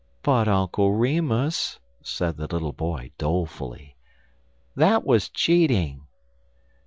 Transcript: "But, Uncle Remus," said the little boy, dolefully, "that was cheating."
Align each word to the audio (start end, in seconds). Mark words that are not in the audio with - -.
"But, 0.23 0.47
Uncle 0.47 0.93
Remus," 0.93 1.77
said 2.01 2.35
the 2.35 2.47
little 2.47 2.71
boy, 2.73 3.11
dolefully, 3.19 3.97
"that 4.75 5.05
was 5.05 5.29
cheating." 5.29 6.07